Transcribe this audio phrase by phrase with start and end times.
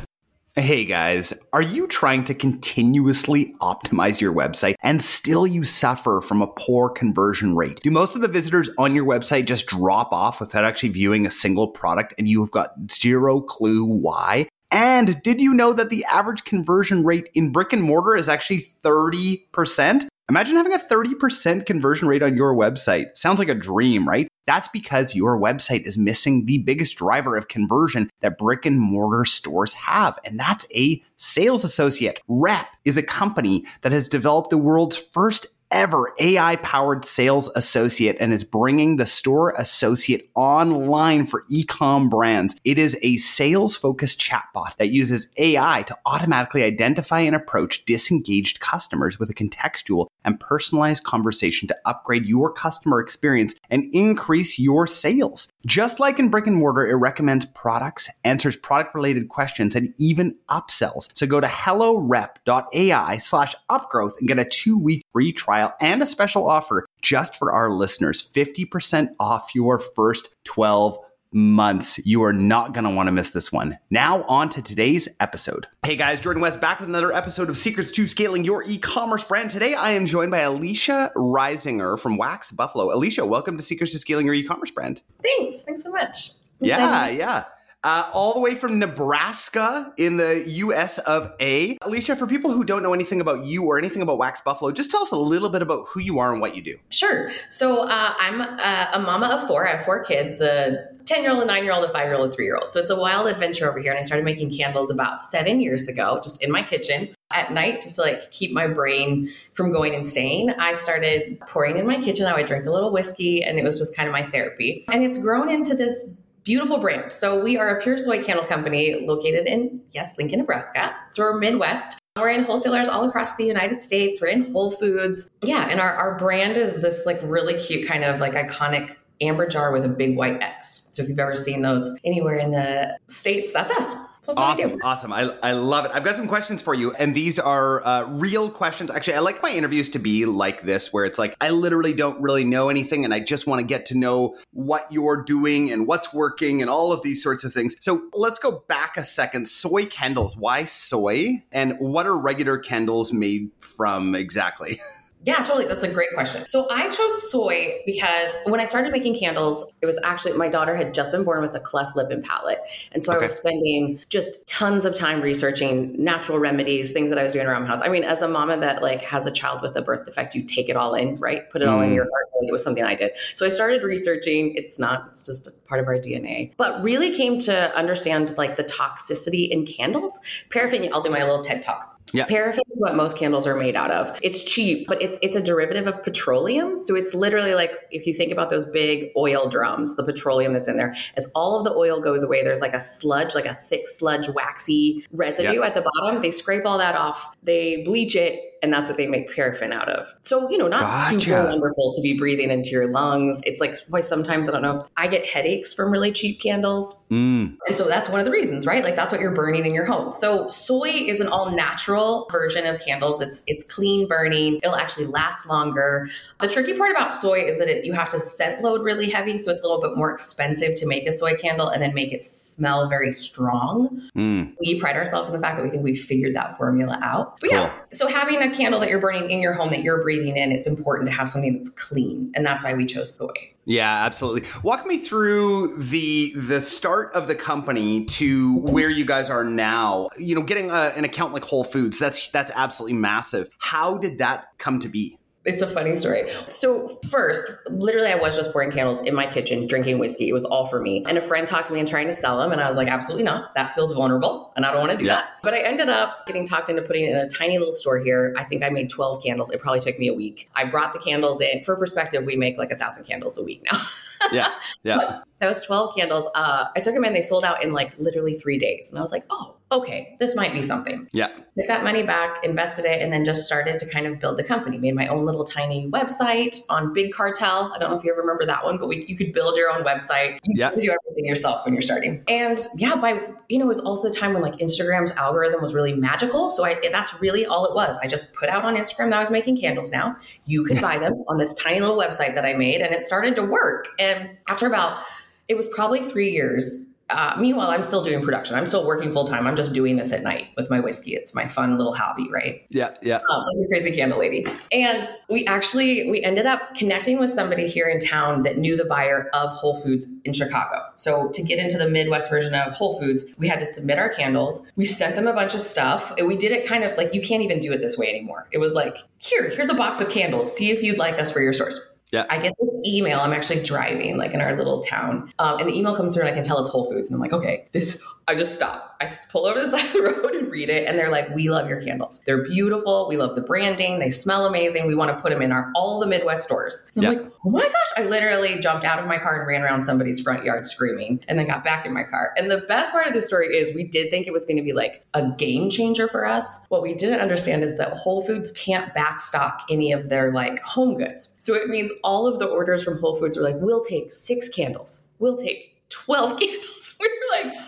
[0.59, 6.43] Hey guys, are you trying to continuously optimize your website and still you suffer from
[6.43, 7.81] a poor conversion rate?
[7.81, 11.31] Do most of the visitors on your website just drop off without actually viewing a
[11.31, 14.49] single product and you have got zero clue why?
[14.73, 18.67] And did you know that the average conversion rate in brick and mortar is actually
[18.83, 20.09] 30%?
[20.29, 23.17] Imagine having a 30% conversion rate on your website.
[23.17, 24.28] Sounds like a dream, right?
[24.49, 29.27] That's because your website is missing the biggest driver of conversion that brick and mortar
[29.27, 32.23] stores have, and that's a sales associate.
[32.29, 38.17] Rep is a company that has developed the world's first ever AI powered sales associate
[38.21, 42.57] and is bringing the store associate online for ecom brands.
[42.65, 48.61] It is a sales focused chatbot that uses AI to automatically identify and approach disengaged
[48.61, 54.87] customers with a contextual and personalized conversation to upgrade your customer experience and increase your
[54.87, 55.51] sales.
[55.67, 60.37] Just like in brick and mortar, it recommends products, answers product related questions, and even
[60.49, 61.11] upsells.
[61.15, 66.07] So go to hellorep.ai slash upgrowth and get a two week free trial and a
[66.07, 70.99] special offer just for our listeners 50% off your first 12
[71.33, 72.05] months.
[72.07, 73.79] You are not going to want to miss this one.
[73.91, 75.67] Now, on to today's episode.
[75.85, 79.51] Hey guys, Jordan West back with another episode of Secrets to Scaling Your E-commerce Brand.
[79.51, 82.95] Today, I am joined by Alicia Reisinger from Wax Buffalo.
[82.95, 85.03] Alicia, welcome to Secrets to Scaling Your E-commerce Brand.
[85.23, 85.63] Thanks.
[85.63, 86.31] Thanks so much.
[86.61, 87.19] I'm yeah, excited.
[87.19, 87.45] yeah.
[87.85, 91.79] Uh, all the way from Nebraska in the US of A.
[91.83, 94.91] Alicia, for people who don't know anything about you or anything about Wax Buffalo, just
[94.91, 96.77] tell us a little bit about who you are and what you do.
[96.91, 97.31] Sure.
[97.51, 99.69] So uh, I'm a, a, mama of four.
[99.69, 100.41] I have four kids.
[100.41, 102.59] A 10 year old, a nine year old, a five year old, a three year
[102.61, 102.73] old.
[102.73, 103.93] So it's a wild adventure over here.
[103.93, 107.83] And I started making candles about seven years ago, just in my kitchen at night,
[107.83, 110.51] just to like keep my brain from going insane.
[110.59, 112.27] I started pouring in my kitchen.
[112.27, 114.85] I would drink a little whiskey, and it was just kind of my therapy.
[114.93, 116.18] And it's grown into this
[116.49, 117.13] beautiful brand.
[117.13, 120.97] So we are a pure soy candle company located in, yes, Lincoln, Nebraska.
[121.11, 121.99] So we're Midwest.
[122.17, 124.19] We're in wholesalers all across the United States.
[124.19, 125.31] We're in Whole Foods.
[125.43, 125.69] Yeah.
[125.69, 129.73] And our, our brand is this like really cute kind of like iconic amber jar
[129.73, 130.89] with a big white X.
[130.93, 133.95] So if you've ever seen those anywhere in the States, that's us.
[134.29, 135.11] That's awesome, awesome.
[135.11, 135.91] I, I love it.
[135.95, 138.91] I've got some questions for you, and these are uh, real questions.
[138.91, 142.21] Actually, I like my interviews to be like this, where it's like I literally don't
[142.21, 145.87] really know anything, and I just want to get to know what you're doing and
[145.87, 147.75] what's working and all of these sorts of things.
[147.81, 149.49] So let's go back a second.
[149.49, 150.37] Soy candles.
[150.37, 151.43] Why soy?
[151.51, 154.79] And what are regular candles made from exactly?
[155.25, 155.67] Yeah, totally.
[155.67, 156.49] That's a great question.
[156.49, 160.77] So I chose soy because when I started making candles, it was actually my daughter
[160.77, 162.61] had just been born with a cleft lip and palate.
[162.93, 163.19] And so okay.
[163.19, 167.47] I was spending just tons of time researching natural remedies, things that I was doing
[167.47, 167.83] around the house.
[167.83, 170.43] I mean, as a mama that like has a child with a birth defect, you
[170.45, 171.51] take it all in, right?
[171.51, 171.95] Put it all in mm.
[171.97, 172.25] your heart.
[172.43, 173.11] It was something I did.
[173.35, 174.55] So I started researching.
[174.55, 176.53] It's not, it's just a part of our DNA.
[176.57, 180.19] But really came to understand like the toxicity in candles.
[180.51, 182.27] Paraffin, I'll do my little TED talk yeah.
[182.27, 184.19] Paraffin is what most candles are made out of.
[184.23, 186.83] It's cheap, but it's it's a derivative of petroleum.
[186.83, 190.69] So it's literally like if you think about those big oil drums, the petroleum that's
[190.69, 193.55] in there, as all of the oil goes away, there's like a sludge, like a
[193.55, 195.67] thick sludge, waxy residue yeah.
[195.67, 196.23] at the bottom.
[196.23, 199.89] They scrape all that off, they bleach it, and that's what they make paraffin out
[199.89, 200.07] of.
[200.23, 201.21] So, you know, not Gotcha.
[201.21, 203.41] super wonderful to be breathing into your lungs.
[203.45, 207.07] It's like why sometimes I don't know, I get headaches from really cheap candles.
[207.11, 207.57] Mm.
[207.67, 208.83] And so that's one of the reasons, right?
[208.83, 210.13] Like that's what you're burning in your home.
[210.13, 213.21] So soy is an all natural version of candles.
[213.21, 214.61] It's it's clean burning.
[214.63, 216.11] It'll actually last longer.
[216.41, 219.39] The tricky part about soy is that it, you have to scent load really heavy,
[219.39, 222.13] so it's a little bit more expensive to make a soy candle and then make
[222.13, 222.25] it
[222.59, 224.03] smell very strong.
[224.17, 224.53] Mm.
[224.61, 227.39] We pride ourselves in the fact that we think we've figured that formula out.
[227.41, 230.37] But yeah, so having a candle that you're burning in your home that you're breathing
[230.37, 233.53] in, it's important to have something that's clean, and that's why we chose soy.
[233.65, 234.49] Yeah, absolutely.
[234.63, 240.09] Walk me through the the start of the company to where you guys are now.
[240.19, 243.51] You know, getting a, an account like Whole Foods that's that's absolutely massive.
[243.59, 245.19] How did that come to be?
[245.49, 246.31] It's a funny story.
[246.51, 250.29] So, first, literally, I was just pouring candles in my kitchen, drinking whiskey.
[250.29, 251.05] It was all for me.
[251.09, 252.53] And a friend talked to me and trying to sell them.
[252.53, 253.55] And I was like, absolutely not.
[253.55, 254.53] That feels vulnerable.
[254.57, 255.15] And I don't want to do Yeah.
[255.15, 255.31] that.
[255.43, 258.35] But I ended up getting talked into putting it in a tiny little store here.
[258.37, 259.51] I think I made 12 candles.
[259.51, 260.51] It probably took me a week.
[260.55, 261.65] I brought the candles in.
[261.65, 263.81] For perspective, we make like a thousand candles a week now.
[264.33, 265.21] Yeah, yeah.
[265.41, 267.13] Those 12 candles, uh, I took them in.
[267.13, 268.91] They sold out in like literally three days.
[268.91, 271.09] And I was like, oh, okay, this might be something.
[271.13, 271.29] Yeah.
[271.29, 274.43] Took that money back, invested it, and then just started to kind of build the
[274.43, 274.79] company.
[274.79, 277.73] Made my own little tiny website on Big Cartel.
[277.73, 279.71] I don't know if you ever remember that one, but we, you could build your
[279.71, 280.41] own website.
[280.43, 280.71] You Yeah.
[280.71, 282.25] do everything yourself when you're starting.
[282.27, 285.73] And yeah, by you know, it was also the time when like Instagram's algorithm was
[285.73, 286.51] really magical.
[286.51, 287.97] So I that's really all it was.
[288.03, 290.17] I just put out on Instagram that I was making candles now.
[290.47, 293.37] You could buy them on this tiny little website that I made, and it started
[293.37, 293.89] to work.
[293.99, 294.08] And
[294.49, 295.03] after about
[295.49, 296.85] it was probably three years.
[297.11, 298.55] Uh, meanwhile, I'm still doing production.
[298.55, 299.47] I'm still working full time.
[299.47, 301.15] I'm just doing this at night with my whiskey.
[301.15, 302.67] It's my fun little hobby, right?
[302.69, 303.21] Yeah, yeah.
[303.31, 304.47] Um, like a crazy candle lady.
[304.73, 308.85] And we actually we ended up connecting with somebody here in town that knew the
[308.85, 310.83] buyer of Whole Foods in Chicago.
[310.97, 314.11] So to get into the Midwest version of Whole Foods, we had to submit our
[314.11, 314.71] candles.
[314.77, 316.13] We sent them a bunch of stuff.
[316.19, 318.49] And we did it kind of like you can't even do it this way anymore.
[318.53, 320.55] It was like, here, here's a box of candles.
[320.55, 321.81] See if you'd like us for your stores.
[322.13, 322.27] Yeah.
[322.31, 323.21] I get this email.
[323.21, 326.31] I'm actually driving, like in our little town, um, and the email comes through, and
[326.31, 328.03] I can tell it's Whole Foods, and I'm like, okay, this.
[328.29, 328.95] I just stop.
[329.01, 331.49] I pull over the side of the road and read it, and they're like, "We
[331.49, 332.23] love your candles.
[332.27, 333.07] They're beautiful.
[333.09, 334.01] We love the branding.
[334.01, 334.87] They smell amazing.
[334.87, 337.51] We want to put them in our all the Midwest stores." And I'm like, "Oh
[337.51, 340.67] my gosh!" I literally jumped out of my car and ran around somebody's front yard
[340.67, 342.35] screaming, and then got back in my car.
[342.37, 344.63] And the best part of this story is, we did think it was going to
[344.63, 346.67] be like a game changer for us.
[346.69, 350.99] What we didn't understand is that Whole Foods can't backstock any of their like home
[350.99, 351.35] goods.
[351.39, 354.51] So it means all of the orders from Whole Foods were like, we'll take six
[354.51, 356.75] candles, we'll take 12 candles.
[357.01, 357.59] We were like,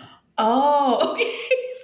[0.41, 1.31] oh, okay.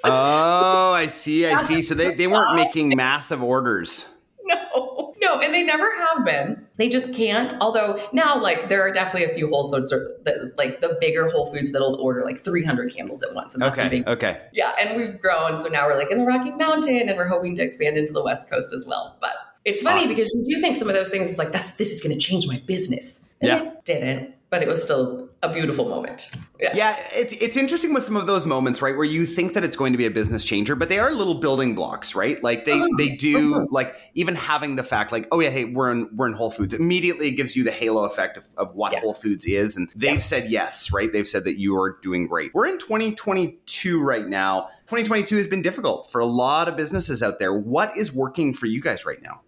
[0.03, 1.81] So, Oh, I see, I see.
[1.81, 4.07] So they, they weren't making massive orders.
[4.43, 6.65] no, no, and they never have been.
[6.77, 7.53] They just can't.
[7.59, 11.29] Although now, like, there are definitely a few Whole Foods, or the, like the bigger
[11.29, 13.53] Whole Foods that'll order like 300 candles at once.
[13.55, 14.41] And that's Okay, big okay.
[14.53, 15.59] Yeah, and we've grown.
[15.59, 18.23] So now we're like in the Rocky Mountain and we're hoping to expand into the
[18.23, 19.17] West Coast as well.
[19.19, 19.31] But
[19.65, 20.09] it's funny Awesome.
[20.15, 22.21] because you do think some of those things is like, that's this is going to
[22.23, 23.33] change my business.
[23.41, 23.63] And Yeah.
[23.63, 26.31] it didn't, but it was still a beautiful moment.
[26.59, 26.71] Yeah.
[26.75, 29.75] Yeah, it's it's interesting with some of those moments, right, where you think that it's
[29.75, 32.41] going to be a business changer, but they are little building blocks, right?
[32.43, 32.97] Like they Mhm.
[32.97, 33.67] they do Mhm.
[33.71, 36.73] like even having the fact like, oh yeah, hey, we're in we're in Whole Foods.
[36.73, 39.01] Immediately it gives you the halo effect of, of what Yeah.
[39.01, 39.77] Whole Foods is.
[39.77, 40.19] And they've Yeah.
[40.19, 41.11] said yes, right?
[41.13, 42.51] They've said that you are doing great.
[42.55, 44.69] We're in 2022 right now.
[44.87, 47.53] 2022 has been difficult for a lot of businesses out there.
[47.53, 49.41] What is working for you guys right now?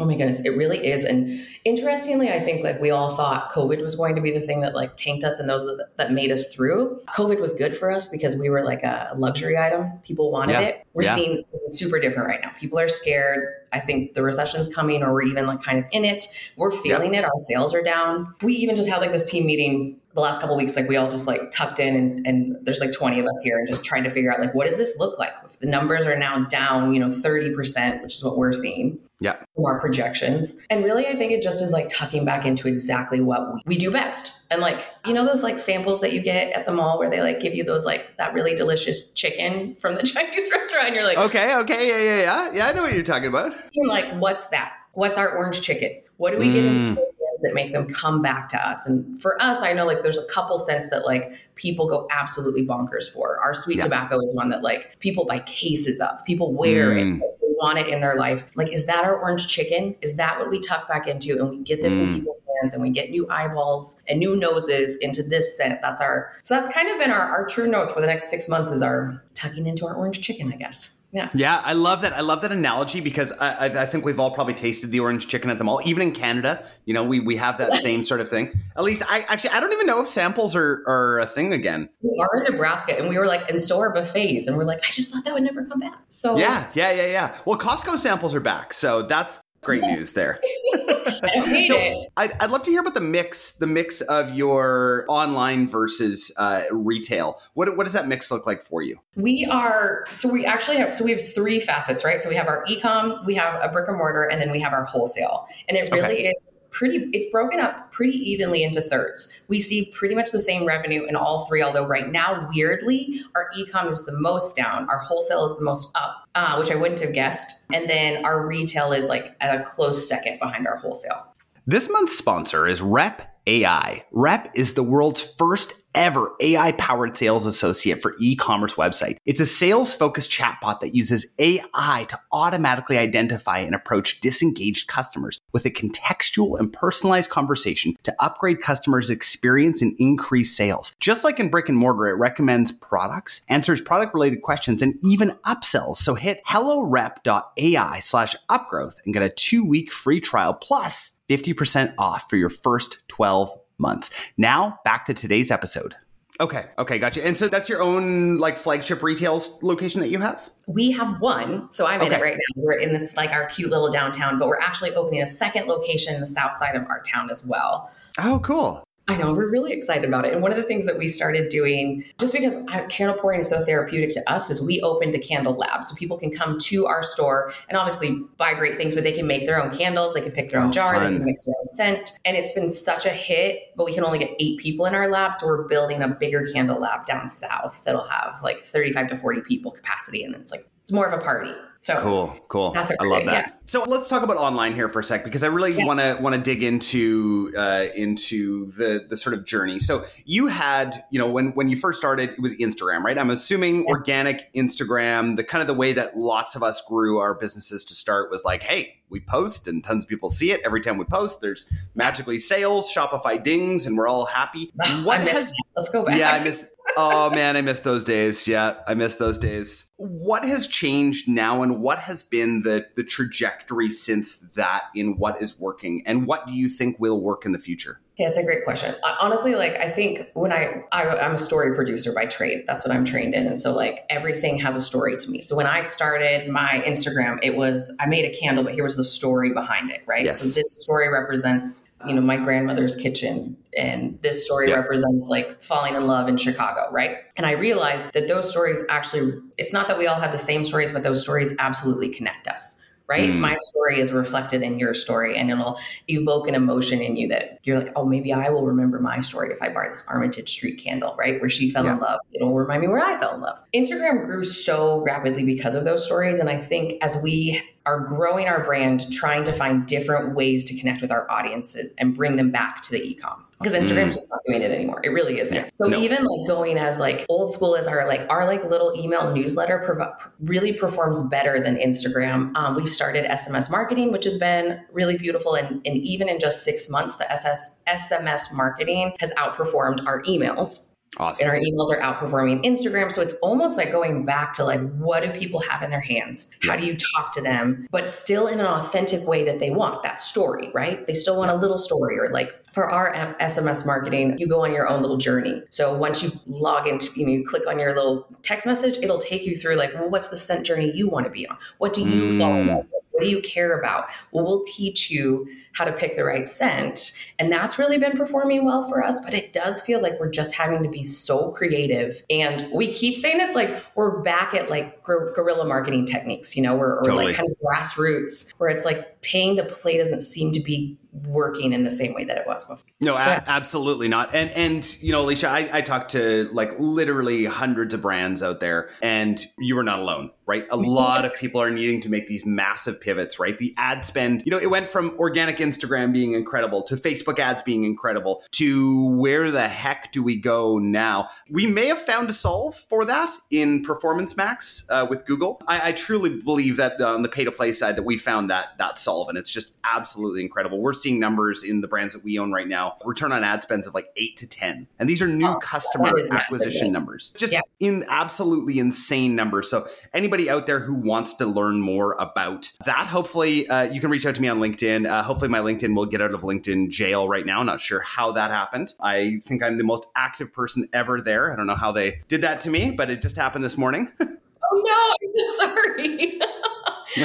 [0.00, 1.04] Oh my goodness, it really is.
[1.04, 4.60] And interestingly, I think like we all thought COVID was going to be the thing
[4.60, 7.00] that like tanked us and those that, that made us through.
[7.16, 9.90] COVID was good for us because we were like a luxury item.
[10.04, 10.60] People wanted Yeah.
[10.60, 10.86] it.
[10.94, 11.14] We're Yeah.
[11.16, 12.50] seeing super different right now.
[12.60, 13.48] People are scared.
[13.72, 16.26] I think the recession's coming or we're even like kind of in it.
[16.56, 17.24] We're feeling it.
[17.24, 18.32] Our sales are down.
[18.40, 20.96] We even just had like this team meeting the last couple of weeks, like we
[20.96, 23.84] all just like tucked in and, and there's like 20 of us here and just
[23.84, 25.32] trying to figure out like what does this look like?
[25.44, 29.36] If the numbers are now down, you know, 30%, which is what we're seeing Yeah.
[29.56, 30.56] from our projections.
[30.70, 33.78] And really, I think it just is like tucking back into exactly what we, we
[33.78, 34.46] do best.
[34.50, 37.20] And like, you know, those like samples that you get at the mall where they
[37.20, 40.86] like give you those like that really delicious chicken from the Chinese restaurant.
[40.86, 42.52] And you're like, Okay, okay, yeah, yeah, yeah.
[42.54, 43.52] Yeah, I know what you're talking about.
[43.74, 44.72] and like, what's that?
[44.92, 46.00] What's our orange chicken?
[46.16, 46.98] What do we get in Mm.
[47.42, 48.86] That make them come back to us?
[48.86, 52.66] And for us, I know like there's a couple scents that like people go absolutely
[52.66, 53.38] bonkers for.
[53.40, 53.84] Our sweet Yeah.
[53.84, 56.24] tobacco is one that like people buy cases of.
[56.24, 57.08] People wear it.
[57.08, 57.20] Mm.
[57.20, 58.48] Like, they want it in their life.
[58.54, 59.96] Like, is that our orange chicken?
[60.02, 61.38] Is that what we tuck back into?
[61.40, 62.14] And we get this in Mm.
[62.16, 65.80] people's hands and we get new eyeballs and new noses into this scent.
[65.82, 68.48] That's our so that's kind of been our, our true note for the next six
[68.48, 70.97] months is our tucking into our orange chicken, I guess.
[71.10, 71.30] Yeah.
[71.34, 72.12] Yeah, I love that.
[72.12, 75.26] I love that analogy because I, I, I think we've all probably tasted the orange
[75.26, 75.80] chicken at the mall.
[75.84, 78.52] Even in Canada, you know, we, we have that same sort of thing.
[78.76, 81.88] At least I actually I don't even know if samples are, are a thing again.
[82.02, 84.46] We are in Nebraska and we were like, and so are buffets.
[84.46, 85.98] And we're like, I just thought that would never come back.
[86.10, 87.36] So Yeah, yeah, yeah, yeah.
[87.46, 90.40] Well, Costco samples are back, so that's great news there.
[90.74, 92.10] I so it.
[92.16, 96.64] I'd, I'd love to hear about the mix, the mix of your online versus uh,
[96.70, 97.40] retail.
[97.54, 98.98] What what does that mix look like for you?
[99.16, 102.20] We are so we actually have so we have three facets, right?
[102.20, 104.72] So we have our ecom, we have a brick and mortar, and then we have
[104.72, 105.46] our wholesale.
[105.68, 106.28] And it really Okay.
[106.28, 109.42] is pretty it's broken up pretty evenly into thirds.
[109.48, 113.48] We see pretty much the same revenue in all three, although right now, weirdly, our
[113.56, 117.00] ecom is the most down, our wholesale is the most up, uh, which I wouldn't
[117.00, 117.64] have guessed.
[117.72, 121.34] And then our retail is like at a close second behind our wholesale.
[121.66, 124.04] This month's sponsor is Rep AI.
[124.12, 129.16] Rep is the world's first ever AI powered sales associate for e commerce website.
[129.24, 135.40] It's a sales focused chatbot that uses AI to automatically identify and approach disengaged customers
[135.52, 140.94] with a contextual and personalized conversation to upgrade customers' experience and increase sales.
[141.00, 145.36] Just like in brick and mortar, it recommends products, answers product related questions, and even
[145.46, 145.96] upsells.
[145.96, 152.28] So hit hellorep.ai slash upgrowth and get a two week free trial plus 50% off
[152.28, 153.37] for your first 12
[153.78, 154.10] months.
[154.36, 155.94] Now, back to today's episode.
[156.40, 157.26] Okay, okay, gotcha.
[157.26, 160.50] And so that's your own like flagship retail location that you have?
[160.68, 162.62] We have one, so I'm in it right now.
[162.62, 166.14] We're in this like our cute little downtown, but we're actually opening a second location
[166.14, 167.90] in the south side of our town as well.
[168.18, 168.84] Oh, cool.
[169.08, 170.34] I know, we're really excited about it.
[170.34, 173.64] And one of the things that we started doing, just because candle pouring is so
[173.64, 175.86] therapeutic to us, is we opened a candle lab.
[175.86, 179.26] So people can come to our store and obviously buy great things, but they can
[179.26, 181.12] make their own candles, they can pick their own Oh, jar, fun.
[181.12, 182.18] they can mix their own scent.
[182.26, 185.08] And it's been such a hit, but we can only get eight people in our
[185.08, 185.34] lab.
[185.34, 189.40] So we're building a bigger candle lab down south that'll have like 35 to 40
[189.40, 190.22] people capacity.
[190.22, 191.52] And it's like, it's more of a party.
[191.80, 192.72] So Cool, cool.
[192.72, 193.60] That's I love that.
[193.66, 195.86] So let's talk about online here for a sec because I really Yeah.
[195.86, 199.78] want to want to dig into uh, into the the sort of journey.
[199.78, 203.16] So you had, you know, when when you first started, it was Instagram, right?
[203.16, 207.34] I'm assuming organic Instagram, the kind of the way that lots of us grew our
[207.34, 210.60] businesses to start was like, hey, we post and tons of people see it.
[210.64, 214.72] Every time we post, there's magically sales, Shopify dings, and we're all happy.
[215.04, 215.52] What has.
[215.76, 216.18] Let's go back.
[216.18, 216.68] yeah, I miss.
[216.96, 218.48] Oh man, I miss those days.
[218.48, 219.90] Yeah, I miss those days.
[219.96, 225.40] What has changed now, and what has been the the trajectory since that in what
[225.40, 228.00] is working, and what do you think will work in the future?
[228.18, 228.96] Yeah, it's a great question.
[229.20, 232.64] Honestly, like I think when I, I I'm a story producer by trade.
[232.66, 233.12] That's what I'm mm-hmm.
[233.12, 235.40] trained in, and so like everything has a story to me.
[235.40, 238.96] So when I started my Instagram, it was I made a candle, but here was
[238.96, 240.24] the story behind it, right?
[240.24, 240.40] Yes.
[240.40, 244.76] So this story represents you know my grandmother's kitchen, and this story Yeah.
[244.76, 247.18] represents like falling in love in Chicago, right?
[247.36, 250.66] And I realized that those stories actually, it's not that we all have the same
[250.66, 252.82] stories, but those stories absolutely connect us.
[253.08, 253.30] Right.
[253.30, 253.38] Mm.
[253.38, 257.58] My story is reflected in your story and it'll evoke an emotion in you that
[257.64, 260.76] you're like, oh, maybe I will remember my story if I buy this Armitage Street
[260.76, 261.40] candle, right?
[261.40, 262.20] Where she fell in love.
[262.34, 263.58] It'll remind me where I fell in love.
[263.74, 266.38] Instagram grew so rapidly because of those stories.
[266.38, 270.78] And I think as we are growing our brand, trying to find different ways to
[270.78, 273.38] connect with our audiences and bring them back to the ecom.
[273.58, 275.00] Because Instagram's just not doing it anymore.
[275.02, 275.54] It really isn't.
[275.54, 275.70] Yeah.
[275.82, 275.98] So No.
[275.98, 279.82] even like going as like old school as our like our like little email newsletter
[279.86, 282.54] prov- really performs better than Instagram.
[282.56, 286.62] Um, we started SMS marketing, which has been really beautiful, and, and even in just
[286.62, 290.84] six months, the SS, SMS marketing has outperformed our emails
[291.16, 291.48] Awesome.
[291.48, 293.10] and our emails are outperforming Instagram.
[293.10, 296.50] So it's almost like going back to like, what do people have in their hands?
[296.62, 300.02] How do you talk to them, but still in an authentic way that they want
[300.02, 301.06] that story, right?
[301.06, 304.72] They still want a little story or like for our SMS marketing, you go on
[304.72, 305.62] your own little journey.
[305.70, 309.18] So once you log into, you know, you click on your little text message, it'll
[309.18, 311.56] take you through like, well, what's the scent journey you want to be on?
[311.78, 312.76] What do you Mm.
[312.92, 312.97] with?
[313.18, 314.06] What do you care about?
[314.30, 317.18] Well, we'll teach you how to pick the right scent.
[317.40, 319.20] And that's really been performing well for us.
[319.24, 322.24] But it does feel like we're just having to be so creative.
[322.30, 326.62] And we keep saying it's like we're back at like guer- guerrilla marketing techniques, you
[326.62, 327.26] know, or, or Totally.
[327.26, 330.96] like kind of grassroots, where it's like paying to play doesn't seem to be
[331.26, 332.84] working in the same way that it was before.
[333.00, 334.34] No, a- absolutely not.
[334.34, 338.60] And and you know, Alicia, I, I talked to like literally hundreds of brands out
[338.60, 340.66] there, and you were not alone, right?
[340.70, 343.56] A lot of people are needing to make these massive pivots, right?
[343.56, 347.62] The ad spend, you know, it went from organic Instagram being incredible to Facebook ads
[347.62, 351.28] being incredible to where the heck do we go now?
[351.50, 355.62] We may have found a solve for that in Performance Max uh, with Google.
[355.66, 358.50] I, I truly believe that uh, on the pay to play side that we found
[358.50, 360.80] that that solve, and it's just absolutely incredible.
[360.80, 363.62] We're seeing seeing numbers in the brands that we own right now, return on ad
[363.62, 364.86] spends of like eight to 10.
[364.98, 367.30] And these are new Oh, customer that is massive, acquisition numbers.
[367.38, 367.60] Just Yeah.
[367.80, 369.70] in absolutely insane numbers.
[369.70, 374.10] So anybody out there who wants to learn more about that, hopefully uh, you can
[374.10, 375.08] reach out to me on LinkedIn.
[375.08, 377.62] Uh, hopefully my LinkedIn will get out of LinkedIn jail right now.
[377.62, 378.92] Not sure how that happened.
[379.00, 381.50] I think I'm the most active person ever there.
[381.52, 384.10] I don't know how they did that to me, but it just happened this morning.
[384.70, 386.38] Oh no, I'm so sorry.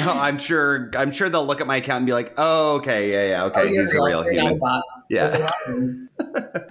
[0.04, 0.90] no, I'm sure.
[0.96, 3.62] I'm sure they'll look at my account and be like, "Oh, okay, yeah, yeah, okay,
[3.62, 4.60] Oh, he's a real human."
[5.10, 5.28] Yeah.
[5.28, 6.10] There's a lot of them.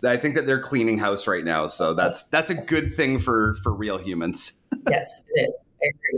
[0.05, 3.55] I think that they're cleaning house right now, so that's that's a good thing for
[3.55, 4.59] for real humans.
[4.89, 5.73] Yes, it is.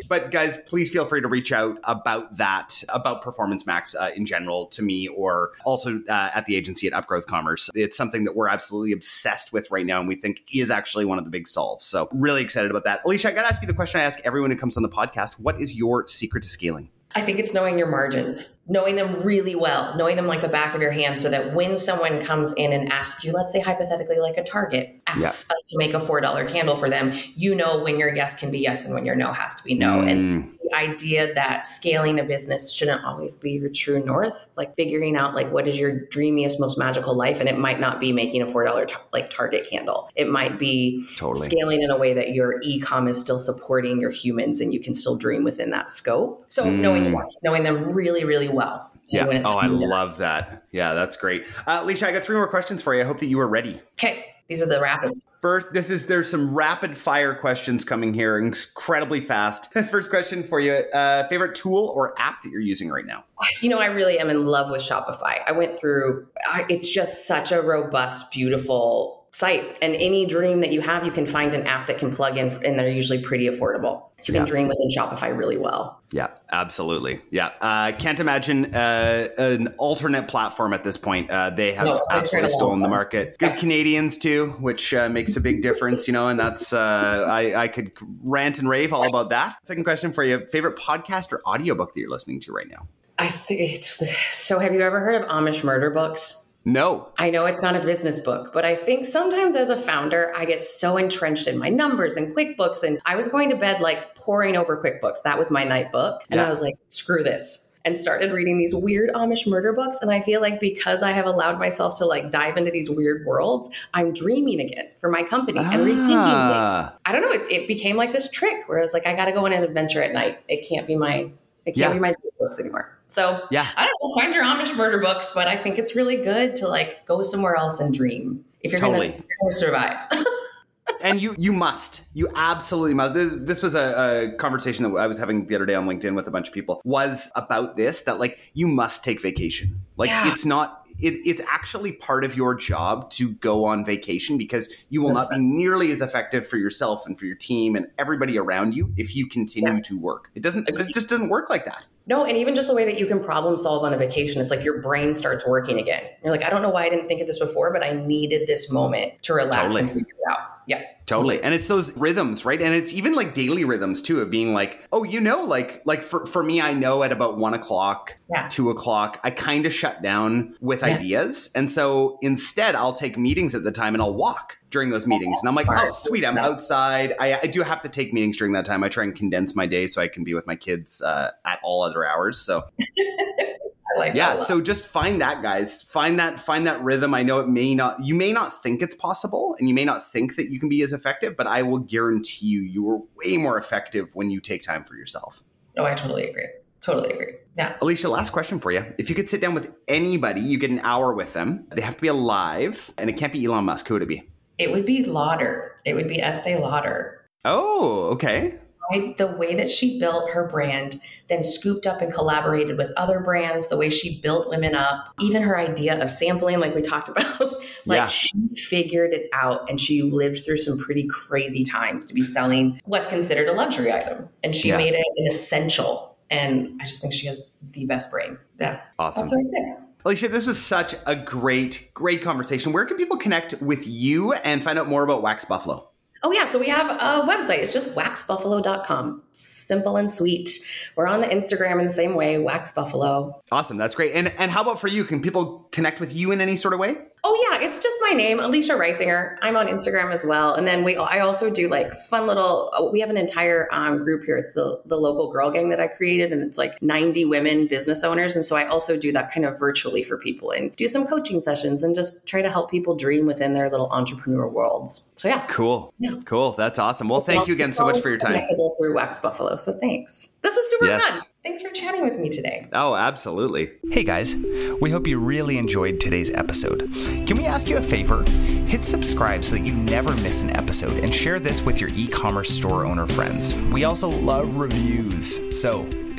[0.08, 4.26] But guys, please feel free to reach out about that, about Performance Max uh, in
[4.26, 7.70] general to me, or also uh, at the agency at Upgrowth Commerce.
[7.76, 11.18] It's something that we're absolutely obsessed with right now, and we think is actually one
[11.18, 11.84] of the big solves.
[11.86, 13.02] So really excited about that.
[13.06, 14.90] Alicia, I got to ask you the question I ask everyone who comes on the
[14.90, 16.90] podcast: What is your secret to scaling?
[17.18, 20.76] I think it's knowing your margins, knowing them really well, knowing them like the back
[20.76, 24.20] of your hand so that when someone comes in and asks you, let's say hypothetically,
[24.20, 28.00] like a Target asks us to make a $4 candle for them, you know when
[28.00, 30.02] your yes can be yes and when your no has to be no.
[30.02, 34.76] And Mm, the idea that scaling a business shouldn't always be your true north, like
[34.76, 37.40] figuring out like what is your dreamiest, most magical life.
[37.40, 40.10] And it might not be making a $4 tar- like Target candle.
[40.16, 41.46] It might be totally.
[41.48, 44.96] scaling in a way that your e-com is still supporting your humans and you can
[44.96, 46.46] still dream within that scope.
[46.50, 47.06] So knowing Mm.
[47.06, 48.90] your market, knowing them really, really well.
[49.08, 49.28] Yeah.
[49.30, 50.64] And Oh, I love that.
[50.72, 51.46] Yeah, that's great.
[51.68, 53.02] Uh, Alicia, I got three more questions for you.
[53.02, 53.80] I hope that you are ready.
[54.00, 55.14] Okay, these are the rapid.
[55.42, 59.72] First, this is there's some rapid fire questions coming here, incredibly fast.
[59.92, 63.24] First question for you: uh, favorite tool or app that you're using right now?
[63.62, 65.42] You know, I really am in love with Shopify.
[65.46, 66.28] I went through.
[66.48, 71.12] I, it's just such a robust, beautiful site, and any dream that you have, you
[71.12, 74.04] can find an app that can plug in, and they're usually pretty affordable.
[74.22, 74.52] So you can Yeah.
[74.52, 76.00] dream within Shopify really well.
[76.14, 77.20] Yeah, absolutely.
[77.32, 81.30] Yeah, uh, can't imagine uh, an alternate platform at this point.
[81.30, 83.38] Uh, they have No, absolutely stolen the market.
[83.38, 83.56] Good Yeah.
[83.58, 86.30] Canadians too, which uh, makes a big difference, you know.
[86.30, 87.92] And that's uh, I, I could
[88.24, 89.58] rant and rave all about that.
[89.66, 92.88] Second question for you: favorite podcast or audiobook that you're listening to right now?
[93.20, 94.02] I think it's
[94.34, 94.60] so.
[94.60, 96.45] Have you ever heard of Amish murder books?
[96.66, 97.10] No.
[97.20, 100.46] I know it's not a business book, but I think sometimes as a founder, I
[100.46, 102.82] get so entrenched in my numbers and QuickBooks.
[102.82, 105.22] And I was going to bed like pouring over QuickBooks.
[105.24, 106.24] That was my night book.
[106.32, 106.48] And Yeah.
[106.48, 107.80] I was like, screw this.
[107.86, 110.00] And started reading these weird Amish murder books.
[110.02, 113.28] And I feel like because I have allowed myself to like dive into these weird
[113.28, 116.08] worlds, I'm dreaming again for my company and rethinking things.
[116.18, 116.96] Ah.
[117.06, 117.30] I don't know.
[117.32, 119.54] It, it became like this trick where I was like, I got to go on
[119.54, 120.40] an adventure at night.
[120.48, 121.30] It can't be my,
[121.68, 121.94] it can't Yeah.
[121.94, 122.95] be my books anymore.
[123.08, 123.68] So Yeah.
[123.78, 126.68] I don't know, find your Amish murder books, but I think it's really good to
[126.68, 129.10] like go somewhere else and dream if you're Totally.
[129.10, 130.00] gonna, you're gonna survive.
[131.02, 135.08] and you you must you absolutely must this, this was a, a conversation that i
[135.08, 138.04] was having the other day on linkedin with a bunch of people was about this
[138.04, 140.32] that like you must take vacation like Yeah.
[140.32, 145.02] it's not it, it's actually part of your job to go on vacation because you
[145.02, 148.74] will not be nearly as effective for yourself and for your team and everybody around
[148.76, 149.80] you if you continue Yeah.
[149.82, 152.76] to work it doesn't it just doesn't work like that no, and even just the
[152.76, 155.80] way that you can problem solve on a vacation, it's like your brain starts working
[155.80, 156.04] again.
[156.24, 158.48] You're like, I don't know why I didn't think of this before, but I needed
[158.48, 159.82] this moment to relax Totally.
[159.82, 160.38] and figure it out.
[160.68, 160.84] Yeah.
[161.06, 161.42] Totally.
[161.44, 162.60] And it's those rhythms, right?
[162.60, 166.02] And it's even like daily rhythms too of being like, oh, you know, like like
[166.02, 168.48] for, for me, I know at about one o'clock, Yeah.
[168.50, 170.96] two o'clock, I kind of shut down with Yeah.
[170.96, 171.52] ideas.
[171.54, 175.38] And so instead I'll take meetings at the time and I'll walk during those meetings.
[175.42, 177.14] And I'm like, oh, sweet, I'm outside.
[177.20, 178.84] I, I do have to take meetings during that time.
[178.84, 181.60] I try and condense my day so I can be with my kids uh, at
[181.64, 182.38] all other hours.
[182.40, 182.64] So
[183.98, 187.48] like yeah so just find that guys find that find that rhythm i know it
[187.48, 190.60] may not you may not think it's possible and you may not think that you
[190.60, 194.30] can be as effective but i will guarantee you you are way more effective when
[194.30, 195.44] you take time for yourself
[195.78, 196.48] oh, I totally agree.
[196.82, 197.34] Totally agree.
[197.58, 197.76] Yeah.
[197.82, 200.80] alicia last question for you if you could sit down with anybody you get an
[200.80, 203.96] hour with them they have to be alive and it can't be elon musk who
[203.96, 204.24] would it be
[204.58, 205.74] It would be Lauder.
[205.86, 207.26] It would be Estee Lauder.
[207.44, 208.60] oh okay
[208.92, 213.20] I, the way that she built her brand, then scooped up and collaborated with other
[213.20, 217.10] brands, the way she built women up, even her idea of sampling, like we talked
[217.10, 217.40] about,
[217.86, 218.08] like Yeah.
[218.08, 222.80] she figured it out and she lived through some pretty crazy times to be selling
[222.86, 224.30] what's considered a luxury item.
[224.44, 224.78] And she Yeah.
[224.78, 226.18] made it an essential.
[226.30, 228.38] And I just think she has the best brain.
[228.60, 228.80] Yeah.
[229.00, 229.78] awesome That's right there.
[230.06, 232.72] Alicia, this was such a great, great conversation.
[232.74, 235.90] Where can people connect with you and find out more about Wax Buffalo?
[236.28, 236.46] Oh, yeah.
[236.46, 237.60] So we have a website.
[237.60, 239.22] It's just waxbuffalo.com.
[239.32, 240.50] Simple and sweet.
[240.96, 243.42] We're on the Instagram in the same way, Wax Buffalo.
[243.52, 243.78] Awesome.
[243.78, 244.14] That's great.
[244.14, 245.04] And and how about for you?
[245.04, 246.96] Can people connect with you in any sort of way?
[247.28, 249.38] Oh yeah, it's just my name, Alicia Reisinger.
[249.42, 252.72] I'm on Instagram as well, and then we I also do like fun little.
[252.78, 254.38] uh, We have an entire um, group here.
[254.38, 258.04] It's the the local girl gang that I created, and it's like 90 women business
[258.04, 261.08] owners, and so I also do that kind of virtually for people and do some
[261.08, 265.10] coaching sessions and just try to help people dream within their little entrepreneur worlds.
[265.16, 265.92] So yeah, Cool.
[266.00, 266.15] Yeah.
[266.16, 266.24] Mm-hmm.
[266.24, 266.52] Cool.
[266.54, 267.10] That's awesome.
[267.10, 268.42] Well, thank you again so much for your time.
[268.78, 269.56] Through Wax Buffalo.
[269.56, 270.36] So thanks.
[270.42, 271.04] This was super Yes.
[271.08, 271.22] fun.
[271.44, 272.68] Thanks for chatting with me today.
[272.74, 273.72] Oh, absolutely.
[273.92, 274.36] Hey guys,
[274.82, 276.90] we hope you really enjoyed today's episode.
[277.28, 278.24] Can we ask you a favor?
[278.68, 282.08] Hit subscribe so that you never miss an episode and share this with your e
[282.08, 283.54] commerce store owner friends.
[283.72, 285.40] We also love reviews.
[285.62, 285.88] So